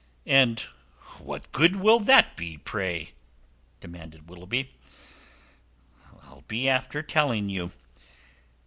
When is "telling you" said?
7.03-7.69